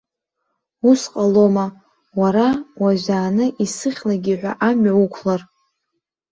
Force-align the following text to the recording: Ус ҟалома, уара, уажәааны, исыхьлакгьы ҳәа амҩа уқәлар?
Ус 0.89 1.01
ҟалома, 1.13 1.65
уара, 2.19 2.47
уажәааны, 2.81 3.45
исыхьлакгьы 3.63 4.35
ҳәа 4.39 4.51
амҩа 4.67 4.93
уқәлар? 5.03 5.41